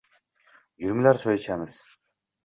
[0.85, 1.77] Yuringlar, choy ichamiz.